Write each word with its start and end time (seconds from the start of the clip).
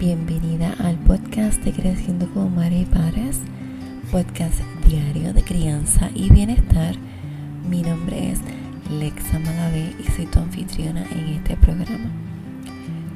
Bienvenida 0.00 0.74
al 0.78 0.96
podcast 0.96 1.62
de 1.62 1.72
Creciendo 1.72 2.26
como 2.32 2.48
Madre 2.48 2.80
y 2.80 2.84
Padres, 2.86 3.38
podcast 4.10 4.58
diario 4.86 5.34
de 5.34 5.42
crianza 5.42 6.08
y 6.14 6.30
bienestar. 6.30 6.94
Mi 7.68 7.82
nombre 7.82 8.30
es 8.30 8.40
Lexa 8.90 9.38
Malavé 9.38 9.94
y 9.98 10.10
soy 10.12 10.24
tu 10.24 10.38
anfitriona 10.38 11.04
en 11.10 11.34
este 11.34 11.54
programa. 11.58 12.10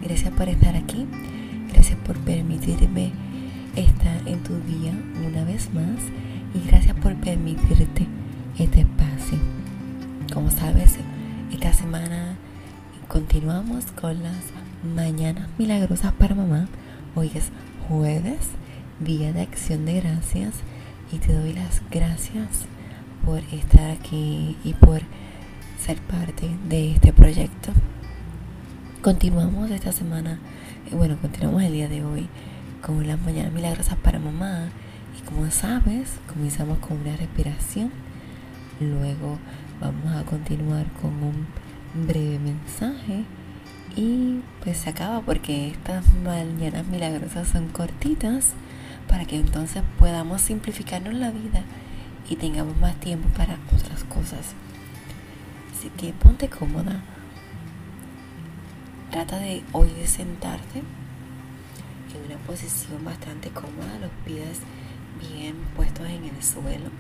Gracias 0.03 0.31
por 0.35 0.47
estar 0.47 0.77
aquí, 0.77 1.07
gracias 1.73 1.99
por 2.01 2.19
permitirme 2.19 3.13
estar 3.77 4.29
en 4.29 4.43
tu 4.43 4.53
día 4.61 4.93
una 5.27 5.43
vez 5.45 5.73
más 5.73 6.03
y 6.55 6.69
gracias 6.69 6.95
por 6.97 7.15
permitirte 7.15 8.07
este 8.59 8.81
espacio. 8.83 9.39
Como 10.35 10.51
sabes, 10.51 10.99
esta 11.51 11.73
semana 11.73 12.37
continuamos 13.09 13.87
con 13.93 14.23
las 14.23 14.53
mañanas 14.85 15.49
milagrosas 15.59 16.13
para 16.13 16.35
mamá. 16.35 16.67
Hoy 17.17 17.31
es 17.33 17.51
jueves, 17.87 18.41
día 18.99 19.33
de 19.33 19.43
acción 19.43 19.87
de 19.87 20.01
gracias 20.01 20.53
y 21.13 21.19
te 21.19 21.33
doy 21.33 21.53
las 21.53 21.81
gracias 21.89 22.67
por 23.25 23.39
estar 23.53 23.93
aquí 23.93 24.57
y 24.65 24.75
por 24.75 25.01
ser 25.81 25.99
parte 26.09 26.51
de 26.69 26.91
este 26.91 27.13
proyecto. 27.13 27.71
Continuamos 29.01 29.71
esta 29.71 29.93
semana, 29.93 30.41
eh, 30.91 30.97
bueno, 30.97 31.17
continuamos 31.23 31.63
el 31.63 31.75
día 31.75 31.89
de 31.89 32.05
hoy 32.05 32.27
con 32.85 33.07
las 33.07 33.21
mañanas 33.21 33.53
milagrosas 33.53 33.97
para 33.99 34.19
mamá 34.19 34.71
y 35.17 35.23
como 35.23 35.49
sabes, 35.53 36.15
comenzamos 36.27 36.79
con 36.79 36.99
una 36.99 37.17
respiración, 37.17 37.93
luego 38.81 39.39
vamos 39.81 40.17
a 40.17 40.25
continuar 40.25 40.87
con 41.01 41.13
un 41.23 41.47
breve 42.09 42.41
mensaje 42.41 43.25
y 43.97 44.41
pues 44.63 44.79
se 44.79 44.91
acaba 44.91 45.21
porque 45.21 45.69
estas 45.69 46.13
mañanas 46.15 46.87
milagrosas 46.87 47.49
son 47.49 47.69
cortitas 47.69 48.53
para 49.09 49.25
que 49.25 49.37
entonces 49.37 49.83
podamos 49.99 50.41
simplificarnos 50.41 51.15
la 51.15 51.31
vida 51.31 51.63
y 52.29 52.37
tengamos 52.37 52.77
más 52.79 52.99
tiempo 53.01 53.29
para 53.37 53.59
otras 53.73 54.05
cosas. 54.05 54.55
Así 55.73 55.91
que 55.91 56.13
ponte 56.13 56.49
cómoda. 56.49 57.03
Trata 59.11 59.39
de 59.39 59.63
hoy 59.73 59.91
de 59.91 60.07
sentarte 60.07 60.79
en 60.79 62.33
una 62.33 62.41
posición 62.47 63.05
bastante 63.05 63.51
cómoda, 63.51 63.99
los 64.01 64.11
pies 64.25 64.61
bien 65.21 65.55
puestos 65.77 66.07
en 66.09 66.25
el 66.25 66.43
suelo, 66.43 66.91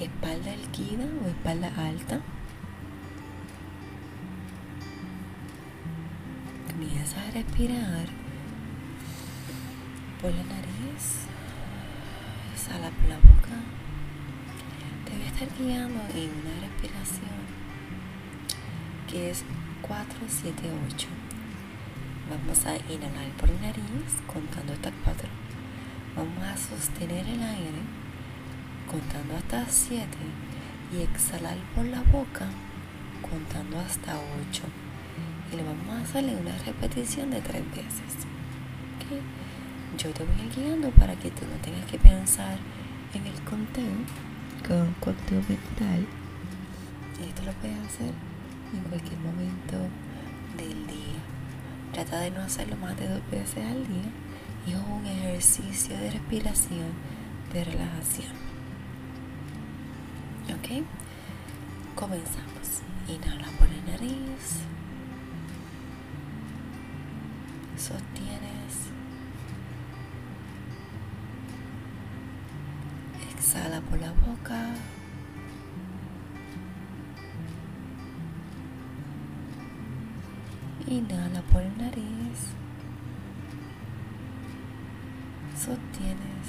espalda 0.00 0.52
erguida 0.52 1.04
o 1.24 1.28
espalda 1.28 1.70
alta 1.76 2.20
comienza 7.06 7.28
a 7.28 7.30
respirar 7.30 8.06
por 10.20 10.30
la 10.30 10.42
nariz, 10.42 11.26
exhala 12.52 12.90
por 12.90 13.08
la 13.08 13.16
boca. 13.16 13.56
Te 15.04 15.12
voy 15.12 15.22
a 15.22 15.26
estar 15.26 15.48
guiando 15.58 16.00
en 16.14 16.30
una 16.30 16.60
respiración 16.60 17.38
que 19.08 19.30
es 19.30 19.44
4, 19.82 20.06
7, 20.26 20.62
8. 20.94 21.06
Vamos 22.30 22.66
a 22.66 22.76
inhalar 22.92 23.30
por 23.38 23.50
la 23.50 23.60
nariz 23.60 24.12
contando 24.26 24.72
hasta 24.72 24.90
4. 25.04 25.28
Vamos 26.16 26.44
a 26.44 26.56
sostener 26.56 27.26
el 27.26 27.42
aire 27.42 27.82
contando 28.90 29.36
hasta 29.36 29.66
7 29.68 30.06
y 30.92 31.02
exhalar 31.02 31.56
por 31.74 31.84
la 31.84 32.02
boca 32.02 32.46
contando 33.22 33.78
hasta 33.78 34.16
8 34.50 34.85
y 35.52 35.56
le 35.56 35.62
vamos 35.62 35.88
a 35.88 36.02
hacerle 36.02 36.36
una 36.36 36.56
repetición 36.58 37.30
de 37.30 37.40
tres 37.40 37.62
veces. 37.70 38.26
Yo 39.98 40.10
te 40.10 40.24
voy 40.24 40.50
guiando 40.54 40.90
para 40.90 41.14
que 41.14 41.30
tú 41.30 41.42
no 41.46 41.56
tengas 41.62 41.84
que 41.90 41.98
pensar 41.98 42.58
en 43.14 43.26
el 43.26 43.40
conteo 43.42 43.84
con 44.66 44.92
conteo 44.94 45.40
mental. 45.48 46.06
Y 47.20 47.28
esto 47.28 47.42
lo 47.44 47.52
puedes 47.52 47.78
hacer 47.78 48.12
en 48.74 48.82
cualquier 48.88 49.18
momento 49.20 49.76
del 50.56 50.86
día. 50.86 51.20
Trata 51.92 52.20
de 52.20 52.30
no 52.30 52.42
hacerlo 52.42 52.76
más 52.76 52.96
de 52.98 53.08
dos 53.08 53.22
veces 53.30 53.64
al 53.64 53.86
día 53.86 54.10
y 54.66 54.72
es 54.72 54.78
un 54.78 55.06
ejercicio 55.06 55.96
de 55.96 56.10
respiración, 56.10 56.92
de 57.52 57.64
relajación. 57.64 58.32
¿Ok? 60.50 60.84
Comenzamos. 61.94 62.82
Inhala 63.08 63.46
por 63.58 63.68
la 63.68 63.92
nariz. 63.92 64.60
Sostienes. 67.76 68.90
Exhala 73.32 73.80
por 73.82 74.00
la 74.00 74.12
boca. 74.12 74.74
Inhala 80.86 81.42
por 81.52 81.62
el 81.62 81.76
nariz. 81.78 82.54
Sostienes. 85.54 86.46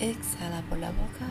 Exhala 0.00 0.62
por 0.62 0.78
la 0.78 0.90
boca. 0.90 1.26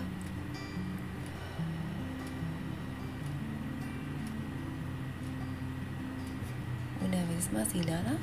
Más 7.51 7.73
inhala. 7.73 8.17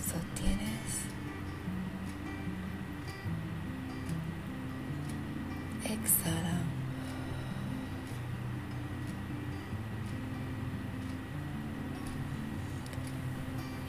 Sostienes. 0.00 0.92
Exhala. 5.84 6.60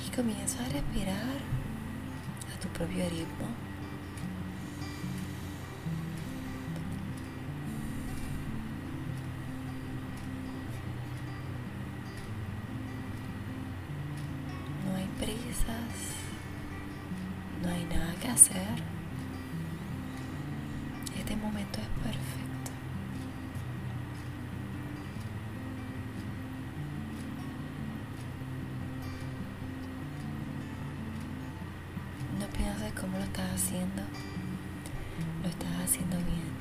Y 0.06 0.16
comienza 0.16 0.63
a 0.63 0.69
respirar 0.69 1.38
a 2.53 2.59
tu 2.59 2.67
propio 2.69 3.09
ritmo. 3.09 3.74
No 17.63 17.69
hay 17.69 17.85
nada 17.85 18.13
que 18.21 18.27
hacer. 18.27 18.83
Este 21.17 21.35
momento 21.35 21.79
es 21.79 21.87
perfecto. 22.03 22.71
No 32.39 32.47
pienses 32.47 32.93
cómo 32.99 33.17
lo 33.17 33.23
estás 33.23 33.51
haciendo. 33.53 34.03
Lo 35.41 35.49
estás 35.49 35.71
haciendo 35.83 36.17
bien. 36.17 36.53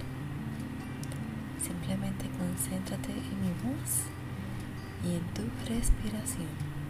Simplemente 1.61 2.31
concéntrate 2.39 3.13
en 3.13 3.41
mi 3.43 3.53
voz 3.63 4.05
y 5.05 5.17
en 5.17 5.25
tu 5.35 5.43
respiración. 5.69 6.84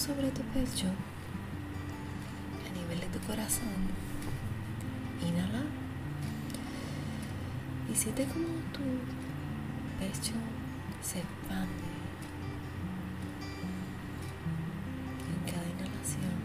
Sobre 0.00 0.30
tu 0.30 0.40
pecho, 0.54 0.86
a 2.66 2.72
nivel 2.74 3.00
de 3.00 3.06
tu 3.08 3.18
corazón. 3.26 3.68
Inhala. 5.20 5.62
Y 7.92 7.94
siente 7.94 8.24
como 8.24 8.46
tu 8.72 8.80
pecho 10.00 10.32
se 11.02 11.18
expande 11.18 11.90
en 15.28 15.52
cada 15.52 15.66
inhalación. 15.66 16.36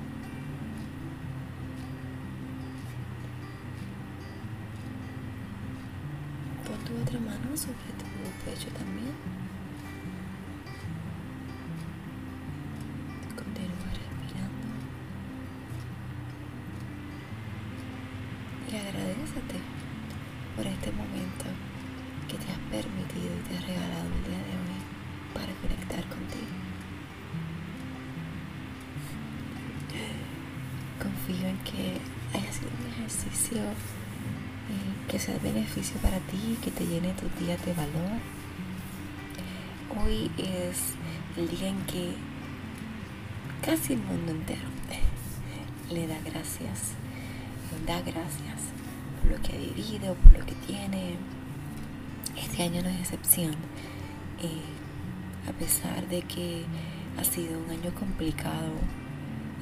Pon 6.66 6.80
tu 6.84 7.02
otra 7.02 7.20
mano 7.22 7.56
sobre 7.56 7.90
tu 8.00 8.06
pecho 8.44 8.68
también. 8.78 9.55
Eh, 33.28 33.72
que 35.10 35.20
sea 35.20 35.34
de 35.36 35.52
beneficio 35.52 35.98
para 36.02 36.20
ti, 36.20 36.58
que 36.64 36.72
te 36.72 36.86
llene 36.86 37.14
tus 37.14 37.34
días 37.40 37.64
de 37.66 37.74
valor. 37.74 38.20
Hoy 40.04 40.32
es 40.38 40.94
el 41.38 41.50
día 41.50 41.70
en 41.70 41.82
que 41.86 42.14
casi 43.66 43.94
el 43.94 44.00
mundo 44.00 44.32
entero 44.32 44.68
le 45.92 46.08
da 46.08 46.18
gracias, 46.24 46.94
da 47.86 48.02
gracias 48.02 48.62
por 49.22 49.32
lo 49.32 49.42
que 49.42 49.54
ha 49.54 49.58
vivido, 49.58 50.16
por 50.16 50.40
lo 50.40 50.46
que 50.46 50.56
tiene. 50.68 51.16
Este 52.38 52.64
año 52.64 52.82
no 52.82 52.90
es 52.90 53.00
excepción. 53.00 53.56
Eh, 54.42 55.50
a 55.50 55.52
pesar 55.54 56.08
de 56.08 56.22
que 56.24 56.66
ha 57.20 57.24
sido 57.24 57.60
un 57.60 57.70
año 57.70 57.94
complicado 57.94 58.74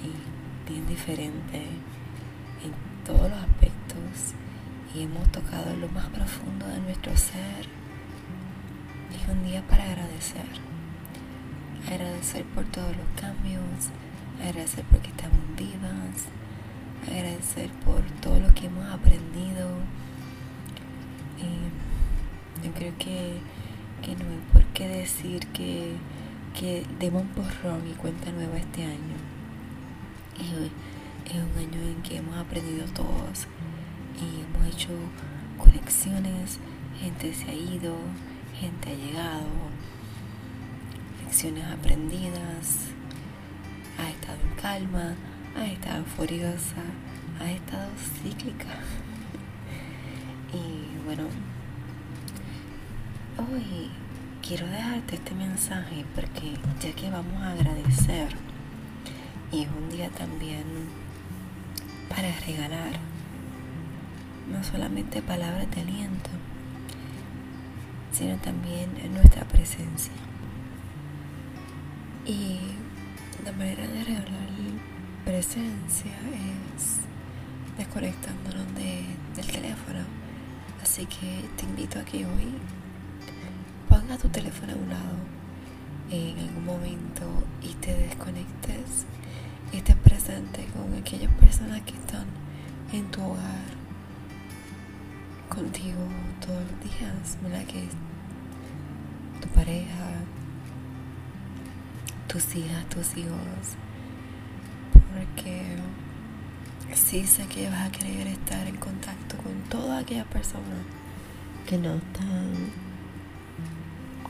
y 0.01 0.69
bien 0.71 0.88
diferente 0.88 1.62
en 2.63 2.92
todos 3.05 3.29
los 3.29 3.39
aspectos 3.39 4.33
y 4.95 5.03
hemos 5.03 5.29
tocado 5.31 5.75
lo 5.75 5.88
más 5.89 6.05
profundo 6.07 6.67
de 6.67 6.79
nuestro 6.79 7.15
ser, 7.17 7.67
es 9.13 9.29
un 9.29 9.44
día 9.44 9.61
para 9.67 9.83
agradecer. 9.83 10.45
Agradecer 11.88 12.45
por 12.45 12.63
todos 12.65 12.95
los 12.95 13.05
cambios, 13.19 13.89
agradecer 14.41 14.85
porque 14.89 15.09
estamos 15.09 15.39
vivas, 15.57 16.27
agradecer 17.05 17.69
por 17.85 18.01
todo 18.21 18.39
lo 18.39 18.53
que 18.53 18.67
hemos 18.67 18.85
aprendido. 18.85 19.69
Y 21.39 22.65
yo 22.65 22.71
creo 22.73 22.94
que, 22.97 23.39
no 24.07 24.29
hay 24.29 24.41
por 24.53 24.63
qué 24.73 24.88
decir 24.88 25.45
que, 25.47 25.95
que 26.57 26.85
demos 27.00 27.23
borrón 27.35 27.81
y 27.89 27.94
cuenta 27.95 28.31
nueva 28.31 28.57
este 28.57 28.83
año. 28.83 29.17
Es 31.25 31.35
un 31.35 31.57
año 31.57 31.81
en 31.81 32.01
que 32.03 32.17
hemos 32.17 32.35
aprendido 32.37 32.85
todos 32.87 33.47
y 34.19 34.41
hemos 34.41 34.73
hecho 34.73 34.89
conexiones, 35.57 36.59
gente 36.99 37.33
se 37.33 37.49
ha 37.49 37.53
ido, 37.53 37.95
gente 38.59 38.91
ha 38.91 38.95
llegado, 38.95 39.47
lecciones 41.23 41.65
aprendidas, 41.65 42.89
ha 43.97 44.09
estado 44.09 44.37
en 44.41 44.55
calma, 44.61 45.15
ha 45.57 45.65
estado 45.65 46.03
furiosa, 46.05 46.83
ha 47.39 47.51
estado 47.51 47.89
cíclica. 48.21 48.79
Y 50.53 51.03
bueno, 51.05 51.23
hoy 53.37 53.89
quiero 54.41 54.67
dejarte 54.67 55.15
este 55.15 55.33
mensaje 55.33 56.05
porque 56.13 56.53
ya 56.81 56.93
que 56.93 57.09
vamos 57.09 57.41
a 57.41 57.51
agradecer 57.51 58.29
y 59.51 59.63
es 59.63 59.69
un 59.69 59.89
día 59.89 60.09
también 60.09 60.63
para 62.15 62.31
regalar 62.45 62.94
no 64.51 64.63
solamente 64.63 65.21
palabras 65.21 65.69
de 65.71 65.81
aliento, 65.81 66.30
sino 68.12 68.36
también 68.38 68.89
nuestra 69.13 69.44
presencia. 69.45 70.13
Y 72.25 72.60
la 73.44 73.51
manera 73.54 73.88
de 73.88 74.04
regalar 74.04 74.44
presencia 75.25 76.12
es 76.75 76.98
desconectándonos 77.77 78.68
del 78.75 79.48
teléfono. 79.48 80.01
Así 80.81 81.06
que 81.06 81.45
te 81.57 81.65
invito 81.65 82.00
a 82.00 82.04
que 82.04 82.25
hoy 82.25 82.54
ponga 83.89 84.18
tu 84.18 84.27
teléfono 84.30 84.74
a 84.74 84.75
un 84.75 84.89
lado 84.89 85.18
en 86.12 86.38
algún 86.39 86.65
momento 86.65 87.25
y 87.62 87.74
te 87.75 87.94
desconectes 87.95 89.06
estés 89.77 89.95
presente 89.97 90.65
con 90.67 90.93
aquellas 90.97 91.31
personas 91.35 91.81
que 91.81 91.93
están 91.93 92.25
en 92.91 93.09
tu 93.11 93.21
hogar 93.23 93.73
contigo 95.49 95.99
todos 96.45 96.61
los 96.61 96.79
días, 96.81 97.37
¿verdad? 97.41 97.65
Que 97.65 97.87
tu 99.41 99.47
pareja, 99.49 100.21
tus 102.27 102.55
hijas, 102.55 102.87
tus 102.89 103.17
hijos, 103.17 103.77
porque 104.93 105.77
sí 106.93 107.25
sé 107.25 107.45
que 107.47 107.69
vas 107.69 107.87
a 107.87 107.91
querer 107.91 108.27
estar 108.27 108.67
en 108.67 108.77
contacto 108.77 109.37
con 109.37 109.53
todas 109.69 110.03
aquellas 110.03 110.27
personas 110.27 110.85
que 111.67 111.77
no 111.77 111.95
están 111.95 112.71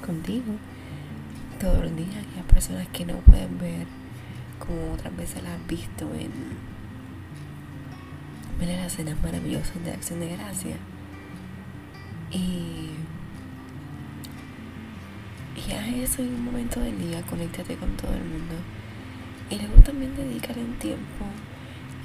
contigo 0.06 0.54
todos 1.60 1.84
los 1.84 1.96
días, 1.96 2.10
aquellas 2.10 2.46
personas 2.46 2.88
que 2.90 3.06
no 3.06 3.16
pueden 3.18 3.58
ver 3.58 4.03
como 4.66 4.94
otras 4.94 5.16
veces 5.16 5.44
las 5.44 5.54
has 5.54 5.68
visto 5.68 6.06
en, 6.16 6.32
en 8.62 8.78
las 8.78 8.94
escenas 8.94 9.22
maravillosas 9.22 9.84
de 9.84 9.92
acción 9.92 10.20
de 10.22 10.30
gracia. 10.36 10.76
Y, 12.32 12.92
y 15.56 15.72
haz 15.74 15.88
eso 15.88 16.22
en 16.22 16.36
un 16.36 16.46
momento 16.46 16.80
del 16.80 16.98
día, 16.98 17.22
conéctate 17.24 17.76
con 17.76 17.96
todo 17.98 18.14
el 18.14 18.24
mundo. 18.24 18.56
Y 19.50 19.58
luego 19.58 19.82
también 19.82 20.16
dedicarle 20.16 20.64
un 20.64 20.76
tiempo 20.76 21.26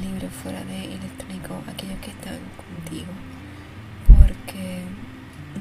libre 0.01 0.29
fuera 0.29 0.65
de 0.65 0.95
electrónico 0.95 1.63
a 1.67 1.71
aquellos 1.71 1.99
que 2.01 2.11
están 2.11 2.39
contigo. 2.57 3.13
Porque 4.19 4.83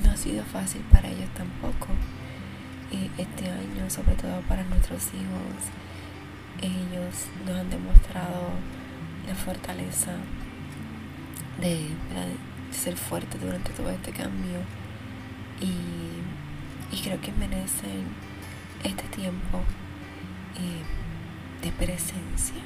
no 0.03 0.11
ha 0.11 0.17
sido 0.17 0.43
fácil 0.45 0.81
para 0.91 1.07
ellos 1.09 1.29
tampoco. 1.35 1.89
Este 3.17 3.49
año, 3.49 3.89
sobre 3.89 4.15
todo 4.15 4.41
para 4.47 4.63
nuestros 4.63 5.07
hijos, 5.13 5.69
ellos 6.61 7.27
nos 7.45 7.57
han 7.57 7.69
demostrado 7.69 8.49
la 9.27 9.35
fortaleza 9.35 10.11
de, 11.59 11.87
ser 12.71 12.95
fuertes 12.95 13.41
durante 13.41 13.71
todo 13.71 13.89
este 13.89 14.11
cambio. 14.11 14.59
Y, 15.59 16.95
y 16.95 17.01
creo 17.01 17.19
que 17.21 17.31
merecen 17.31 18.05
este 18.83 19.03
tiempo. 19.09 19.61
Y, 20.57 21.07
de 21.61 21.71
presencia 21.71 22.61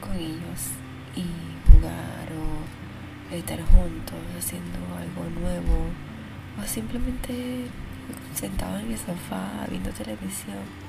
con 0.00 0.14
ellos 0.16 0.74
y 1.14 1.24
jugar 1.70 2.28
o 2.32 3.34
estar 3.34 3.60
juntos 3.62 4.18
haciendo 4.36 4.78
algo 4.98 5.30
nuevo 5.40 5.86
o 6.60 6.66
simplemente 6.66 7.66
sentado 8.34 8.78
en 8.78 8.92
el 8.92 8.98
sofá 8.98 9.66
viendo 9.70 9.90
televisión 9.90 10.83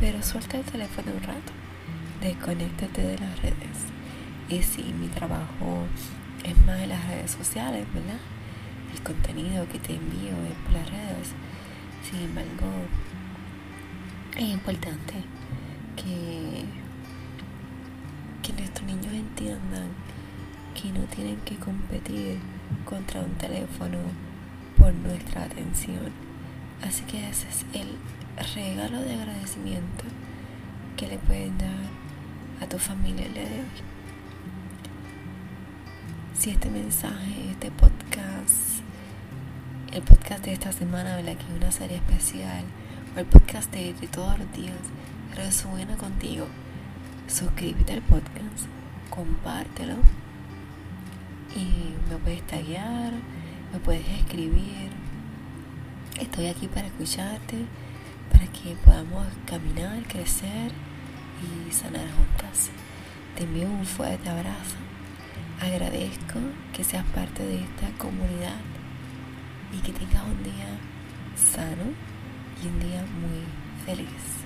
pero 0.00 0.22
suelta 0.22 0.58
el 0.58 0.64
teléfono 0.64 1.12
un 1.12 1.22
rato. 1.22 1.52
Desconéctate 2.20 3.02
de 3.02 3.18
las 3.18 3.42
redes. 3.42 3.92
Y 4.48 4.62
si 4.62 4.82
mi 4.94 5.08
trabajo 5.08 5.86
es 6.44 6.56
más 6.66 6.80
en 6.80 6.90
las 6.90 7.06
redes 7.08 7.30
sociales 7.30 7.86
verdad 7.94 8.18
el 8.92 9.02
contenido 9.02 9.66
que 9.68 9.78
te 9.78 9.94
envío 9.94 10.32
es 10.48 10.54
por 10.64 10.72
las 10.72 10.90
redes. 10.90 11.32
Sin 12.08 12.20
embargo 12.20 12.70
es 14.36 14.42
importante 14.42 15.14
que, 15.96 16.64
que 18.42 18.52
nuestros 18.52 18.86
niños 18.86 19.12
entiendan 19.12 19.88
que 20.74 20.90
no 20.92 21.04
tienen 21.06 21.36
que 21.44 21.56
competir 21.56 22.38
contra 22.84 23.20
un 23.20 23.32
teléfono 23.34 23.98
por 24.76 24.92
nuestra 24.92 25.44
atención. 25.44 26.12
Así 26.82 27.04
que 27.04 27.28
ese 27.28 27.48
es 27.48 27.64
el 27.72 27.88
regalo 28.36 29.00
de 29.00 29.14
agradecimiento 29.14 30.04
que 30.96 31.08
le 31.08 31.18
puedes 31.18 31.56
dar 31.58 31.70
a 32.60 32.66
tu 32.66 32.78
familia 32.78 33.26
el 33.26 33.34
día 33.34 33.42
de 33.44 33.60
hoy. 33.60 33.66
Si 36.38 36.50
este 36.50 36.70
mensaje, 36.70 37.50
este 37.50 37.70
podcast, 37.70 38.82
el 39.92 40.02
podcast 40.02 40.44
de 40.44 40.52
esta 40.52 40.72
semana, 40.72 41.16
¿verdad? 41.16 41.36
que 41.36 41.44
es 41.44 41.56
una 41.56 41.72
serie 41.72 41.96
especial, 41.96 42.64
o 43.16 43.20
el 43.20 43.26
podcast 43.26 43.72
de, 43.72 43.94
todos 44.10 44.38
los 44.38 44.52
días, 44.52 44.76
resuena 45.34 45.96
contigo, 45.96 46.46
suscríbete 47.28 47.94
al 47.94 48.02
podcast, 48.02 48.66
compártelo 49.10 49.94
y 51.54 51.94
me 52.10 52.16
puedes 52.16 52.42
taguear, 52.46 53.12
me 53.72 53.78
puedes 53.78 54.06
escribir. 54.08 54.90
Estoy 56.20 56.46
aquí 56.46 56.68
para 56.68 56.86
escucharte, 56.86 57.64
para 58.34 58.46
que 58.48 58.74
podamos 58.84 59.26
caminar, 59.46 60.02
crecer 60.08 60.72
y 61.40 61.72
sanar 61.72 62.06
juntas. 62.16 62.70
Te 63.36 63.44
envío 63.44 63.68
un 63.68 63.86
fuerte 63.86 64.28
abrazo. 64.28 64.76
Agradezco 65.60 66.40
que 66.74 66.84
seas 66.84 67.06
parte 67.06 67.44
de 67.44 67.60
esta 67.60 67.88
comunidad 67.96 68.58
y 69.72 69.78
que 69.78 69.92
tengas 69.92 70.24
un 70.24 70.42
día 70.42 70.68
sano 71.36 71.84
y 72.62 72.66
un 72.66 72.80
día 72.80 73.04
muy 73.20 73.44
feliz. 73.86 74.43